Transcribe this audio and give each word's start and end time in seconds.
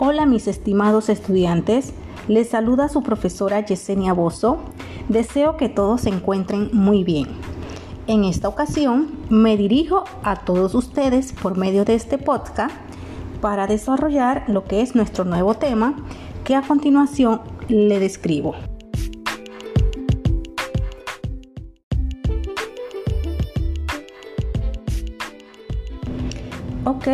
Hola 0.00 0.26
mis 0.26 0.46
estimados 0.46 1.08
estudiantes, 1.08 1.92
les 2.28 2.50
saluda 2.50 2.88
su 2.88 3.02
profesora 3.02 3.66
Yesenia 3.66 4.12
Bozo. 4.12 4.58
Deseo 5.08 5.56
que 5.56 5.68
todos 5.68 6.02
se 6.02 6.10
encuentren 6.10 6.70
muy 6.72 7.02
bien. 7.02 7.26
En 8.06 8.22
esta 8.22 8.46
ocasión 8.46 9.18
me 9.28 9.56
dirijo 9.56 10.04
a 10.22 10.36
todos 10.36 10.76
ustedes 10.76 11.32
por 11.32 11.56
medio 11.56 11.84
de 11.84 11.96
este 11.96 12.16
podcast 12.16 12.76
para 13.40 13.66
desarrollar 13.66 14.44
lo 14.46 14.62
que 14.62 14.82
es 14.82 14.94
nuestro 14.94 15.24
nuevo 15.24 15.54
tema 15.54 15.96
que 16.44 16.54
a 16.54 16.62
continuación 16.62 17.40
le 17.66 17.98
describo. 17.98 18.54
Ok, 26.84 27.08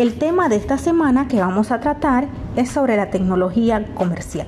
el 0.00 0.14
tema 0.14 0.48
de 0.48 0.56
esta 0.56 0.78
semana 0.78 1.28
que 1.28 1.40
vamos 1.40 1.70
a 1.70 1.80
tratar 1.80 2.26
es 2.56 2.70
sobre 2.70 2.96
la 2.96 3.10
tecnología 3.10 3.84
comercial. 3.92 4.46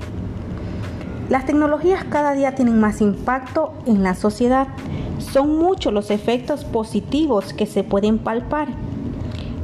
Las 1.29 1.45
tecnologías 1.45 2.05
cada 2.05 2.33
día 2.33 2.55
tienen 2.55 2.81
más 2.81 3.03
impacto 3.03 3.75
en 3.85 4.03
la 4.03 4.15
sociedad. 4.15 4.69
Son 5.19 5.59
muchos 5.59 5.93
los 5.93 6.11
efectos 6.11 6.65
positivos 6.65 7.53
que 7.53 7.67
se 7.67 7.85
pueden 7.85 8.19
palpar. 8.19 8.69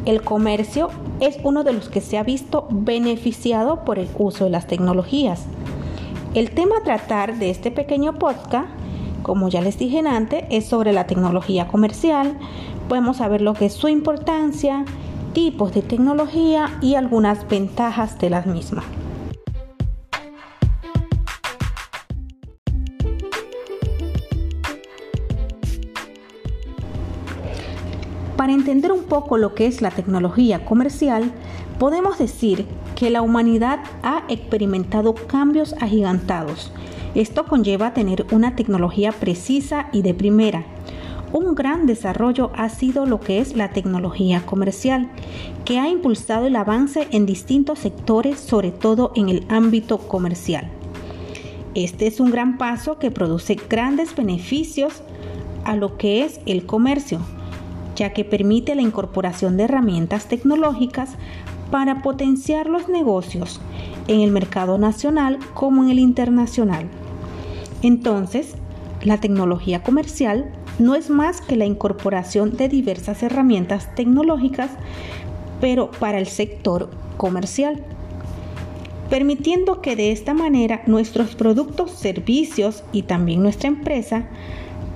El 0.05 0.21
comercio 0.21 0.91
es 1.21 1.39
uno 1.43 1.65
de 1.65 1.73
los 1.73 1.89
que 1.89 2.03
se 2.03 2.19
ha 2.19 2.23
visto 2.23 2.69
beneficiado 2.71 3.87
por 3.87 3.99
el 3.99 4.11
uso 4.19 4.45
de 4.45 4.51
las 4.51 4.67
tecnologías. 4.67 5.47
El 6.35 6.51
tema 6.51 6.77
a 6.81 6.85
tratar 6.85 7.39
de 7.39 7.49
este 7.49 7.71
pequeño 7.71 8.19
podcast, 8.19 8.69
como 9.23 9.49
ya 9.49 9.63
les 9.63 9.79
dije 9.79 10.01
antes, 10.07 10.45
es 10.51 10.67
sobre 10.67 10.93
la 10.93 11.07
tecnología 11.07 11.67
comercial. 11.67 12.37
Podemos 12.91 13.17
saber 13.17 13.41
lo 13.41 13.55
que 13.55 13.67
es 13.67 13.73
su 13.73 13.89
importancia, 13.89 14.85
tipos 15.33 15.73
de 15.75 15.83
tecnología 15.83 16.79
y 16.81 16.95
algunas 16.95 17.49
ventajas 17.49 18.19
de 18.19 18.31
las 18.31 18.47
mismas. 18.47 18.85
Para 28.37 28.53
entender 28.53 28.93
un 28.93 29.03
poco 29.03 29.37
lo 29.37 29.55
que 29.55 29.67
es 29.67 29.83
la 29.83 29.91
tecnología 29.91 30.65
comercial, 30.65 31.33
podemos 31.79 32.19
decir 32.19 32.67
que 32.95 33.11
la 33.11 33.21
humanidad 33.21 33.81
ha 34.03 34.23
experimentado 34.29 35.15
cambios 35.15 35.75
agigantados. 35.81 36.73
Esto 37.15 37.47
conlleva 37.47 37.95
tener 37.95 38.27
una 38.31 38.55
tecnología 38.55 39.13
precisa 39.13 39.89
y 39.93 40.03
de 40.03 40.15
primera, 40.15 40.65
un 41.33 41.55
gran 41.55 41.87
desarrollo 41.87 42.51
ha 42.57 42.69
sido 42.69 43.07
lo 43.07 43.21
que 43.21 43.41
es 43.41 43.57
la 43.57 43.71
tecnología 43.71 44.45
comercial, 44.47 45.09
que 45.65 45.79
ha 45.79 45.89
impulsado 45.89 46.47
el 46.47 46.57
avance 46.57 47.09
en 47.11 47.27
distintos 47.27 47.81
sectores, 47.81 48.39
sobre 48.41 48.71
todo 48.71 49.13
en 49.15 49.29
el 49.29 49.45
ámbito 49.49 49.99
comercial. 49.99 50.71
Este 51.75 52.07
es 52.07 52.19
un 52.19 52.31
gran 52.31 52.59
paso 52.59 52.99
que 52.99 53.11
produce 53.11 53.57
grandes 53.69 54.17
beneficios 54.17 55.03
a 55.65 55.77
lo 55.77 55.99
que 55.99 56.25
es 56.25 56.41
el 56.47 56.65
comercio, 56.65 57.21
ya 57.95 58.13
que 58.13 58.25
permite 58.25 58.75
la 58.75 58.83
incorporación 58.83 59.57
de 59.57 59.65
herramientas 59.65 60.27
tecnológicas 60.27 61.11
para 61.71 62.03
potenciar 62.03 62.69
los 62.69 62.89
negocios 62.89 63.61
en 64.07 64.21
el 64.21 64.31
mercado 64.31 64.79
nacional 64.79 65.39
como 65.53 65.85
en 65.85 65.91
el 65.91 65.99
internacional. 65.99 66.87
Entonces, 67.83 68.55
la 69.05 69.21
tecnología 69.21 69.83
comercial 69.83 70.51
no 70.79 70.95
es 70.95 71.11
más 71.11 71.41
que 71.41 71.57
la 71.57 71.65
incorporación 71.65 72.57
de 72.57 72.69
diversas 72.69 73.23
herramientas 73.23 73.95
tecnológicas, 73.95 74.71
pero 75.61 75.91
para 75.91 76.19
el 76.19 76.27
sector 76.27 76.91
comercial, 77.17 77.83
permitiendo 79.11 79.81
que 79.81 79.97
de 79.97 80.13
esta 80.13 80.35
manera 80.35 80.83
nuestros 80.87 81.35
productos, 81.35 81.91
servicios 81.93 82.85
y 82.93 83.03
también 83.03 83.43
nuestra 83.43 83.69
empresa 83.69 84.29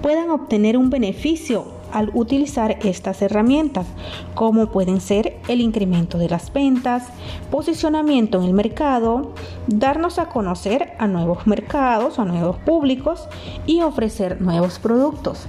puedan 0.03 0.31
obtener 0.31 0.77
un 0.77 0.91
beneficio 0.91 1.81
al 1.93 2.11
utilizar 2.15 2.79
estas 2.85 3.21
herramientas, 3.21 3.87
como 4.35 4.67
pueden 4.67 5.01
ser 5.01 5.37
el 5.49 5.61
incremento 5.61 6.17
de 6.17 6.29
las 6.29 6.53
ventas, 6.53 7.09
posicionamiento 7.51 8.39
en 8.39 8.45
el 8.45 8.55
mercado, 8.55 9.33
darnos 9.67 10.19
a 10.19 10.31
conocer 10.31 10.95
a 10.99 11.07
nuevos 11.07 11.47
mercados, 11.47 12.19
a 12.19 12.25
nuevos 12.25 12.57
públicos 12.59 13.29
y 13.67 13.83
ofrecer 13.83 14.41
nuevos 14.41 14.79
productos. 14.79 15.47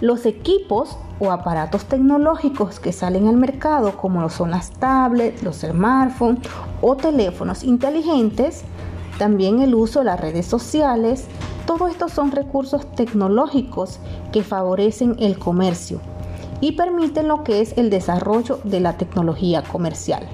Los 0.00 0.26
equipos 0.26 0.96
o 1.18 1.32
aparatos 1.32 1.84
tecnológicos 1.86 2.78
que 2.78 2.92
salen 2.92 3.26
al 3.26 3.36
mercado, 3.36 3.96
como 3.96 4.28
son 4.30 4.52
las 4.52 4.70
tablets, 4.70 5.42
los 5.42 5.56
smartphones 5.56 6.40
o 6.80 6.96
teléfonos 6.96 7.64
inteligentes, 7.64 8.62
también 9.18 9.60
el 9.60 9.74
uso 9.74 9.98
de 9.98 10.04
las 10.04 10.20
redes 10.20 10.46
sociales, 10.46 11.26
todo 11.66 11.88
esto 11.88 12.08
son 12.08 12.30
recursos 12.30 12.86
tecnológicos 12.92 13.98
que 14.30 14.44
favorecen 14.44 15.16
el 15.18 15.36
comercio 15.38 16.00
y 16.60 16.72
permiten 16.72 17.26
lo 17.26 17.42
que 17.42 17.60
es 17.60 17.76
el 17.76 17.90
desarrollo 17.90 18.60
de 18.62 18.78
la 18.78 18.96
tecnología 18.96 19.64
comercial. 19.64 20.28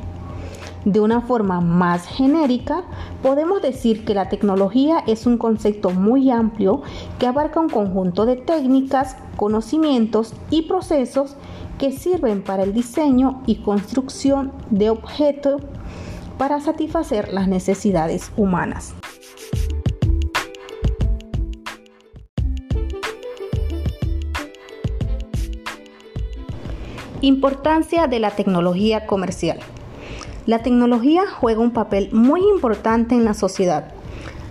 De 0.84 1.00
una 1.00 1.22
forma 1.22 1.62
más 1.62 2.06
genérica, 2.06 2.84
podemos 3.22 3.62
decir 3.62 4.04
que 4.04 4.12
la 4.12 4.28
tecnología 4.28 5.02
es 5.06 5.26
un 5.26 5.38
concepto 5.38 5.90
muy 5.90 6.30
amplio 6.30 6.82
que 7.18 7.26
abarca 7.26 7.58
un 7.58 7.70
conjunto 7.70 8.26
de 8.26 8.36
técnicas, 8.36 9.16
conocimientos 9.36 10.34
y 10.50 10.62
procesos 10.62 11.36
que 11.78 11.90
sirven 11.90 12.42
para 12.42 12.64
el 12.64 12.74
diseño 12.74 13.42
y 13.46 13.56
construcción 13.56 14.52
de 14.68 14.90
objetos 14.90 15.62
para 16.36 16.60
satisfacer 16.60 17.32
las 17.32 17.48
necesidades 17.48 18.30
humanas. 18.36 18.94
Importancia 27.22 28.06
de 28.06 28.20
la 28.20 28.32
tecnología 28.32 29.06
comercial. 29.06 29.60
La 30.46 30.58
tecnología 30.58 31.22
juega 31.26 31.62
un 31.62 31.70
papel 31.70 32.10
muy 32.12 32.42
importante 32.42 33.14
en 33.14 33.24
la 33.24 33.32
sociedad. 33.32 33.92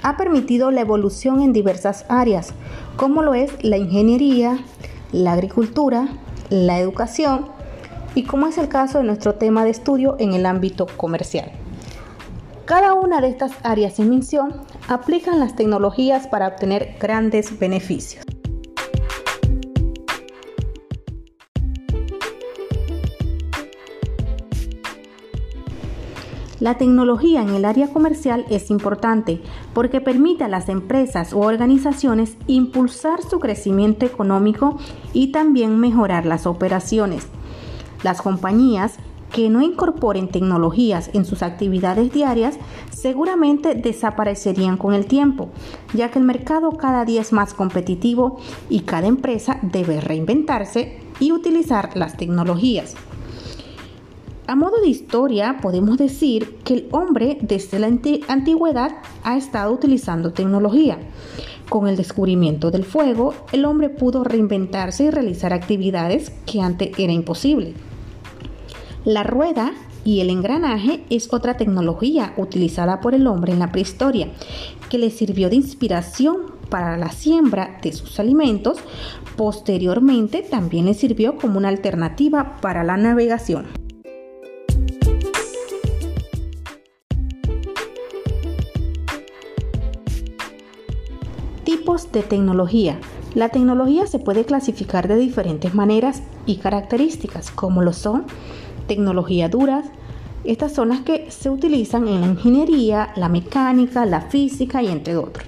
Ha 0.02 0.18
permitido 0.18 0.72
la 0.72 0.82
evolución 0.82 1.42
en 1.42 1.54
diversas 1.54 2.06
áreas, 2.10 2.54
como 2.98 3.22
lo 3.22 3.36
es 3.36 3.52
la 3.64 3.78
ingeniería, 3.78 4.58
la 5.12 5.34
agricultura, 5.34 6.08
la 6.50 6.80
educación 6.80 7.46
y 8.16 8.24
como 8.24 8.48
es 8.48 8.58
el 8.58 8.70
caso 8.70 8.98
de 8.98 9.04
nuestro 9.04 9.36
tema 9.36 9.66
de 9.66 9.70
estudio 9.70 10.16
en 10.18 10.34
el 10.34 10.48
ámbito 10.48 10.88
comercial. 10.98 11.52
Cada 12.66 12.96
una 12.96 13.22
de 13.22 13.30
estas 13.30 13.52
áreas 13.62 14.00
en 14.00 14.10
mención 14.10 14.62
aplican 14.88 15.40
las 15.40 15.56
tecnologías 15.56 16.28
para 16.28 16.48
obtener 16.48 16.96
grandes 17.00 17.60
beneficios. 17.60 18.24
La 26.64 26.78
tecnología 26.78 27.42
en 27.42 27.50
el 27.50 27.66
área 27.66 27.92
comercial 27.92 28.46
es 28.50 28.72
importante 28.72 29.42
porque 29.74 30.00
permite 30.00 30.46
a 30.46 30.48
las 30.48 30.70
empresas 30.70 31.34
o 31.34 31.40
organizaciones 31.40 32.38
impulsar 32.48 33.22
su 33.22 33.42
crecimiento 33.42 34.06
económico 34.06 34.78
y 35.12 35.34
también 35.34 35.78
mejorar 35.78 36.26
las 36.26 36.48
operaciones. 36.48 37.28
Las 38.02 38.22
compañías 38.22 38.96
que 39.30 39.50
no 39.50 39.62
incorporen 39.62 40.30
tecnologías 40.30 41.10
en 41.12 41.26
sus 41.26 41.44
actividades 41.44 42.14
diarias 42.14 42.58
seguramente 42.94 43.76
desaparecerían 43.76 44.78
con 44.78 44.94
el 44.94 45.06
tiempo, 45.06 45.50
ya 45.94 46.12
que 46.12 46.20
el 46.20 46.24
mercado 46.24 46.78
cada 46.78 47.04
día 47.04 47.20
es 47.20 47.34
más 47.34 47.54
competitivo 47.54 48.40
y 48.70 48.84
cada 48.84 49.08
empresa 49.08 49.60
debe 49.64 50.00
reinventarse 50.00 50.98
y 51.20 51.34
utilizar 51.34 51.90
las 51.98 52.16
tecnologías. 52.16 52.96
A 54.54 54.56
modo 54.56 54.80
de 54.82 54.88
historia, 54.88 55.58
podemos 55.64 55.98
decir 55.98 56.58
que 56.64 56.76
el 56.76 56.88
hombre 56.92 57.40
desde 57.42 57.80
la 57.80 57.88
antigüedad 57.88 58.92
ha 59.24 59.36
estado 59.36 59.74
utilizando 59.74 60.32
tecnología. 60.32 61.00
Con 61.70 61.88
el 61.88 61.98
descubrimiento 61.98 62.70
del 62.70 62.84
fuego, 62.84 63.34
el 63.52 63.66
hombre 63.66 63.90
pudo 63.90 64.24
reinventarse 64.24 65.06
y 65.06 65.10
realizar 65.10 65.54
actividades 65.54 66.30
que 66.46 66.62
antes 66.62 66.92
era 67.00 67.12
imposible. 67.12 67.74
La 69.06 69.24
rueda 69.24 69.74
y 70.06 70.20
el 70.20 70.30
engranaje 70.30 71.04
es 71.10 71.34
otra 71.34 71.58
tecnología 71.58 72.36
utilizada 72.38 73.02
por 73.02 73.16
el 73.16 73.26
hombre 73.26 73.54
en 73.54 73.60
la 73.60 73.72
prehistoria, 73.72 74.28
que 74.88 75.00
le 75.00 75.10
sirvió 75.10 75.50
de 75.50 75.56
inspiración 75.56 76.38
para 76.70 76.96
la 76.96 77.10
siembra 77.10 77.80
de 77.82 77.92
sus 77.92 78.20
alimentos. 78.20 78.78
Posteriormente 79.36 80.44
también 80.44 80.86
le 80.86 80.94
sirvió 80.94 81.38
como 81.38 81.58
una 81.58 81.70
alternativa 81.70 82.58
para 82.62 82.84
la 82.84 82.98
navegación. 82.98 83.83
De 92.12 92.22
tecnología. 92.22 93.00
La 93.34 93.50
tecnología 93.50 94.06
se 94.06 94.20
puede 94.20 94.46
clasificar 94.46 95.08
de 95.08 95.16
diferentes 95.16 95.74
maneras 95.74 96.22
y 96.46 96.58
características, 96.58 97.50
como 97.50 97.82
lo 97.82 97.94
son 97.94 98.26
tecnología 98.88 99.50
dura, 99.50 99.84
Estas 100.44 100.74
son 100.74 100.90
las 100.90 101.02
que 101.02 101.32
se 101.32 101.50
utilizan 101.50 102.08
en 102.08 102.20
la 102.20 102.28
ingeniería, 102.28 103.14
la 103.16 103.30
mecánica, 103.30 104.06
la 104.06 104.22
física 104.22 104.84
y 104.84 104.90
entre 104.90 105.16
otros. 105.16 105.46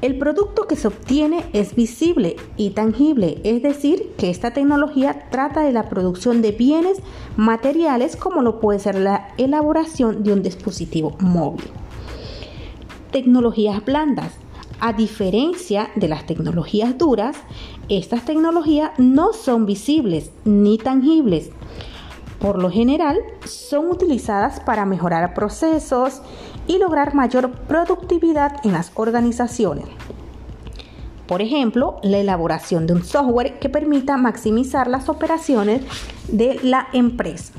El 0.00 0.16
producto 0.16 0.66
que 0.66 0.76
se 0.76 0.88
obtiene 0.88 1.44
es 1.52 1.74
visible 1.74 2.36
y 2.56 2.70
tangible, 2.70 3.42
es 3.44 3.62
decir, 3.62 4.14
que 4.16 4.30
esta 4.30 4.52
tecnología 4.52 5.28
trata 5.30 5.60
de 5.60 5.72
la 5.72 5.90
producción 5.90 6.40
de 6.40 6.52
bienes 6.52 6.96
materiales 7.36 8.16
como 8.16 8.40
lo 8.40 8.58
puede 8.58 8.78
ser 8.78 8.94
la 8.94 9.28
elaboración 9.36 10.22
de 10.22 10.32
un 10.32 10.42
dispositivo 10.42 11.14
móvil. 11.20 11.66
Tecnologías 13.10 13.84
blandas. 13.84 14.32
A 14.82 14.94
diferencia 14.94 15.90
de 15.94 16.08
las 16.08 16.24
tecnologías 16.24 16.96
duras, 16.96 17.36
estas 17.90 18.24
tecnologías 18.24 18.92
no 18.96 19.34
son 19.34 19.66
visibles 19.66 20.30
ni 20.46 20.78
tangibles. 20.78 21.50
Por 22.38 22.62
lo 22.62 22.70
general, 22.70 23.18
son 23.44 23.90
utilizadas 23.90 24.58
para 24.60 24.86
mejorar 24.86 25.34
procesos 25.34 26.22
y 26.66 26.78
lograr 26.78 27.14
mayor 27.14 27.50
productividad 27.50 28.64
en 28.64 28.72
las 28.72 28.90
organizaciones. 28.94 29.84
Por 31.26 31.42
ejemplo, 31.42 31.98
la 32.02 32.16
elaboración 32.16 32.86
de 32.86 32.94
un 32.94 33.04
software 33.04 33.58
que 33.58 33.68
permita 33.68 34.16
maximizar 34.16 34.88
las 34.88 35.10
operaciones 35.10 35.82
de 36.28 36.58
la 36.62 36.88
empresa. 36.94 37.52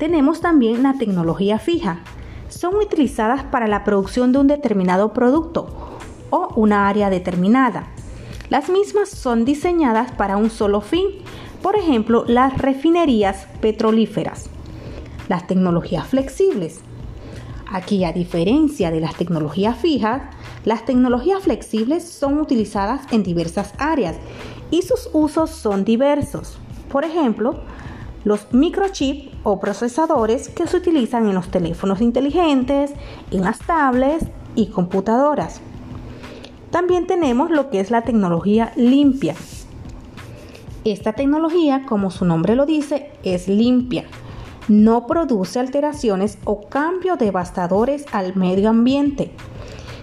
Tenemos 0.00 0.40
también 0.40 0.82
la 0.82 0.94
tecnología 0.94 1.60
fija. 1.60 2.00
Son 2.48 2.74
utilizadas 2.74 3.44
para 3.44 3.68
la 3.68 3.84
producción 3.84 4.32
de 4.32 4.38
un 4.38 4.48
determinado 4.48 5.12
producto 5.12 5.93
una 6.56 6.88
área 6.88 7.10
determinada. 7.10 7.88
Las 8.50 8.68
mismas 8.68 9.08
son 9.08 9.44
diseñadas 9.44 10.12
para 10.12 10.36
un 10.36 10.50
solo 10.50 10.80
fin, 10.80 11.06
por 11.62 11.76
ejemplo, 11.76 12.24
las 12.26 12.58
refinerías 12.58 13.46
petrolíferas. 13.60 14.50
Las 15.28 15.46
tecnologías 15.46 16.06
flexibles 16.06 16.80
Aquí, 17.74 18.04
a 18.04 18.12
diferencia 18.12 18.92
de 18.92 19.00
las 19.00 19.16
tecnologías 19.16 19.76
fijas, 19.76 20.22
las 20.64 20.84
tecnologías 20.84 21.42
flexibles 21.42 22.04
son 22.08 22.38
utilizadas 22.38 23.02
en 23.10 23.24
diversas 23.24 23.72
áreas 23.78 24.14
y 24.70 24.82
sus 24.82 25.10
usos 25.12 25.50
son 25.50 25.84
diversos. 25.84 26.56
Por 26.88 27.04
ejemplo, 27.04 27.58
los 28.22 28.52
microchips 28.52 29.34
o 29.42 29.58
procesadores 29.58 30.48
que 30.48 30.68
se 30.68 30.76
utilizan 30.76 31.28
en 31.28 31.34
los 31.34 31.50
teléfonos 31.50 32.00
inteligentes, 32.00 32.92
en 33.32 33.42
las 33.42 33.58
tablets 33.58 34.26
y 34.54 34.66
computadoras. 34.66 35.60
También 36.74 37.06
tenemos 37.06 37.50
lo 37.50 37.70
que 37.70 37.78
es 37.78 37.90
la 37.90 38.02
tecnología 38.02 38.72
limpia. 38.74 39.36
Esta 40.84 41.12
tecnología, 41.14 41.86
como 41.86 42.10
su 42.10 42.26
nombre 42.26 42.56
lo 42.56 42.66
dice, 42.66 43.12
es 43.22 43.46
limpia 43.46 44.04
no 44.68 45.06
produce 45.06 45.60
alteraciones 45.60 46.38
o 46.44 46.62
cambios 46.68 47.18
devastadores 47.18 48.06
al 48.12 48.34
medio 48.34 48.70
ambiente. 48.70 49.32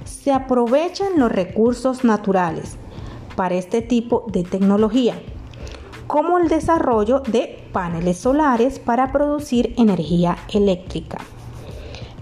Se 0.06 0.32
aprovechan 0.32 1.18
los 1.18 1.32
recursos 1.32 2.04
naturales 2.04 2.78
para 3.36 3.56
este 3.56 3.82
tipo 3.82 4.26
de 4.32 4.44
tecnología, 4.44 5.20
como 6.06 6.38
el 6.38 6.48
desarrollo 6.48 7.22
de 7.22 7.64
paneles 7.72 8.20
solares 8.20 8.80
para 8.80 9.12
producir 9.12 9.74
energía 9.78 10.38
eléctrica. 10.54 11.20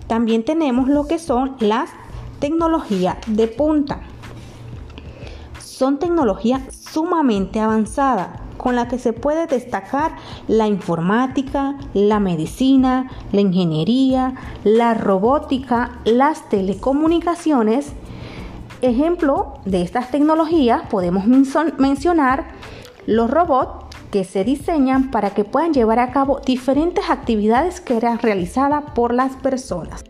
También 0.08 0.44
tenemos 0.46 0.88
lo 0.88 1.08
que 1.08 1.20
son 1.20 1.56
las 1.60 1.90
tecnologías 2.40 3.18
de 3.28 3.48
punta. 3.48 4.02
Son 5.80 5.98
tecnologías 5.98 6.62
sumamente 6.76 7.62
avanzadas 7.62 8.42
con 8.58 8.76
la 8.76 8.90
que 8.90 9.00
se 9.00 9.14
puede 9.14 9.48
destacar 9.48 10.18
la 10.50 10.68
informática, 10.68 11.78
la 11.94 12.20
medicina, 12.20 13.10
la 13.32 13.40
ingeniería, 13.40 14.36
la 14.66 14.94
robótica, 14.94 15.92
las 16.04 16.50
telecomunicaciones. 16.50 17.94
Ejemplo 18.82 19.54
de 19.64 19.82
estas 19.82 20.12
tecnologías 20.12 20.82
podemos 20.90 21.24
mencionar 21.78 22.50
los 23.08 23.32
robots 23.32 23.86
que 24.12 24.26
se 24.26 24.44
diseñan 24.44 25.12
para 25.12 25.30
que 25.30 25.46
puedan 25.46 25.74
llevar 25.74 26.00
a 26.00 26.12
cabo 26.12 26.42
diferentes 26.46 27.10
actividades 27.10 27.80
que 27.80 27.96
eran 27.96 28.20
realizadas 28.20 28.84
por 28.94 29.14
las 29.14 29.38
personas. 29.38 30.09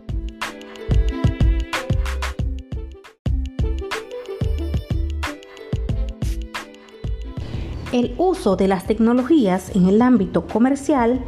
El 7.91 8.13
uso 8.19 8.55
de 8.55 8.67
las 8.67 8.85
tecnologías 8.85 9.75
en 9.75 9.87
el 9.87 10.03
ámbito 10.03 10.45
comercial 10.45 11.21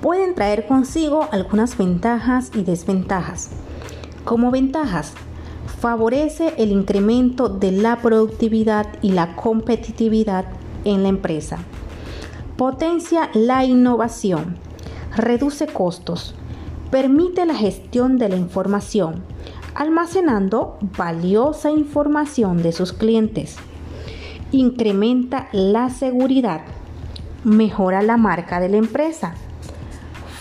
pueden 0.00 0.36
traer 0.36 0.68
consigo 0.68 1.28
algunas 1.32 1.76
ventajas 1.76 2.52
y 2.54 2.62
desventajas. 2.62 3.50
Como 4.24 4.52
ventajas, 4.52 5.14
favorece 5.80 6.54
el 6.56 6.70
incremento 6.70 7.48
de 7.48 7.72
la 7.72 7.96
productividad 7.96 8.86
y 9.02 9.10
la 9.10 9.34
competitividad 9.34 10.44
en 10.84 11.02
la 11.02 11.08
empresa. 11.08 11.58
Potencia 12.56 13.30
la 13.34 13.64
innovación, 13.64 14.56
reduce 15.16 15.66
costos, 15.66 16.36
permite 16.92 17.44
la 17.44 17.54
gestión 17.54 18.18
de 18.18 18.28
la 18.28 18.36
información, 18.36 19.24
almacenando 19.74 20.78
valiosa 20.96 21.72
información 21.72 22.62
de 22.62 22.70
sus 22.70 22.92
clientes 22.92 23.56
incrementa 24.52 25.48
la 25.52 25.90
seguridad, 25.90 26.62
mejora 27.44 28.02
la 28.02 28.16
marca 28.16 28.60
de 28.60 28.68
la 28.68 28.78
empresa, 28.78 29.34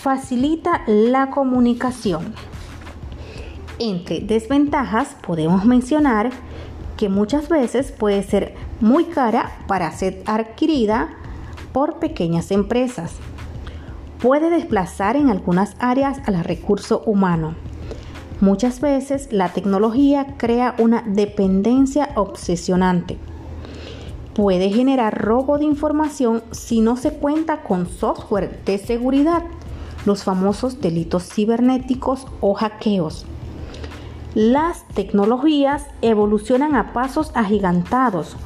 facilita 0.02 0.82
la 0.88 1.30
comunicación. 1.30 2.34
Entre 3.80 4.22
desventajas 4.22 5.16
podemos 5.26 5.66
mencionar 5.66 6.32
que 6.96 7.10
muchas 7.10 7.50
veces 7.50 7.92
puede 7.92 8.24
ser 8.24 8.56
muy 8.80 9.06
cara 9.06 9.52
para 9.68 9.92
ser 9.92 10.24
adquirida 10.26 11.10
por 11.74 12.00
pequeñas 12.00 12.50
empresas. 12.52 13.14
Puede 14.22 14.50
desplazar 14.50 15.16
en 15.16 15.30
algunas 15.30 15.76
áreas 15.80 16.20
al 16.26 16.44
recurso 16.44 17.04
humano. 17.06 17.56
Muchas 18.42 18.82
veces 18.82 19.30
la 19.32 19.50
tecnología 19.50 20.38
crea 20.38 20.76
una 20.80 21.04
dependencia 21.06 22.10
obsesionante 22.16 23.18
puede 24.38 24.70
generar 24.70 25.20
robo 25.20 25.58
de 25.58 25.66
información 25.66 26.44
si 26.52 26.80
no 26.80 26.96
se 26.96 27.12
cuenta 27.12 27.64
con 27.64 27.88
software 27.88 28.64
de 28.66 28.78
seguridad, 28.78 29.42
los 30.06 30.24
famosos 30.24 30.80
delitos 30.80 31.28
cibernéticos 31.28 32.28
o 32.40 32.54
hackeos. 32.54 33.26
Las 34.36 34.88
tecnologías 34.90 35.88
evolucionan 36.04 36.76
a 36.76 36.94
pasos 36.94 37.32
agigantados, 37.34 38.38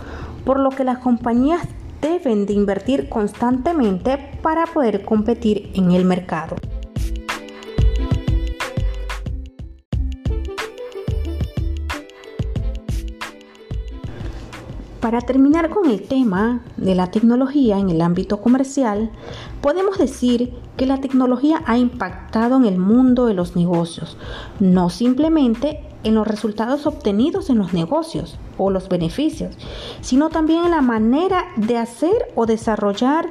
por 0.45 0.61
lo 0.61 0.69
que 0.69 0.85
las 0.85 0.99
compañías 0.99 1.67
deben 2.01 2.45
de 2.45 2.53
invertir 2.53 3.09
constantemente 3.09 4.17
para 4.41 4.67
poder 4.67 5.03
competir 5.03 5.71
en 5.73 5.91
el 5.91 6.05
mercado. 6.05 6.55
Para 15.01 15.19
terminar 15.19 15.71
con 15.71 15.89
el 15.89 16.03
tema 16.03 16.61
de 16.77 16.93
la 16.93 17.09
tecnología 17.09 17.79
en 17.79 17.89
el 17.89 18.01
ámbito 18.01 18.39
comercial, 18.39 19.09
podemos 19.59 19.97
decir 19.97 20.53
que 20.77 20.85
la 20.85 21.01
tecnología 21.01 21.63
ha 21.65 21.79
impactado 21.79 22.55
en 22.57 22.65
el 22.65 22.77
mundo 22.77 23.25
de 23.25 23.33
los 23.33 23.55
negocios, 23.55 24.15
no 24.59 24.91
simplemente 24.91 25.79
en 26.03 26.13
los 26.13 26.27
resultados 26.27 26.85
obtenidos 26.85 27.49
en 27.49 27.57
los 27.57 27.73
negocios 27.73 28.37
o 28.59 28.69
los 28.69 28.89
beneficios, 28.89 29.55
sino 30.01 30.29
también 30.29 30.65
en 30.65 30.71
la 30.71 30.81
manera 30.83 31.45
de 31.55 31.77
hacer 31.77 32.31
o 32.35 32.45
desarrollar 32.45 33.27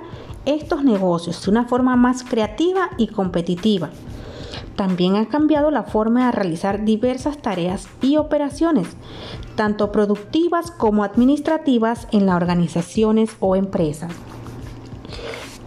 estos 0.47 0.83
negocios 0.83 1.45
de 1.45 1.53
una 1.53 1.67
forma 1.67 1.95
más 1.95 2.25
creativa 2.25 2.91
y 2.99 3.07
competitiva. 3.07 3.91
También 4.81 5.17
ha 5.17 5.27
cambiado 5.27 5.71
la 5.71 5.83
forma 5.83 6.25
de 6.25 6.33
realizar 6.33 6.87
diversas 6.87 7.37
tareas 7.37 7.87
y 8.01 8.17
operaciones, 8.17 8.89
tanto 9.55 9.93
productivas 9.93 10.71
como 10.71 11.05
administrativas 11.05 12.09
en 12.13 12.25
las 12.25 12.37
organizaciones 12.37 13.37
o 13.41 13.57
empresas. 13.57 14.11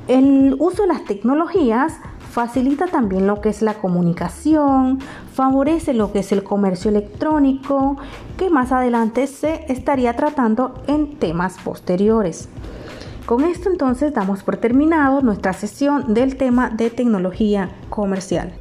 El 0.08 0.55
uso 0.58 0.82
de 0.82 0.88
las 0.88 1.05
tecnologías 1.05 1.93
facilita 2.32 2.88
también 2.88 3.27
lo 3.27 3.39
que 3.39 3.50
es 3.50 3.62
la 3.62 3.75
comunicación, 3.75 4.98
favorece 5.32 5.93
lo 5.93 6.12
que 6.12 6.17
es 6.17 6.32
el 6.32 6.43
comercio 6.43 6.89
electrónico, 6.89 7.98
que 8.36 8.50
más 8.50 8.72
adelante 8.72 9.27
se 9.27 9.72
estaría 9.72 10.15
tratando 10.15 10.74
en 10.88 11.20
temas 11.20 11.58
posteriores. 11.63 12.50
Con 13.27 13.43
esto 13.43 13.70
entonces 13.70 14.12
damos 14.12 14.41
por 14.41 14.58
terminado 14.58 15.22
nuestra 15.22 15.53
sesión 15.53 16.15
del 16.15 16.36
tema 16.36 16.72
de 16.72 16.89
tecnología 16.89 17.70
comercial. 17.91 18.53